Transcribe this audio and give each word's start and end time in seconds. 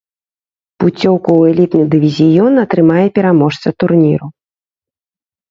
Пуцёўку 0.83 1.31
ў 1.35 1.41
элітны 1.53 1.83
дывізіён 1.91 2.53
атрымае 2.65 3.05
пераможца 3.19 3.67
турніру. 3.85 4.27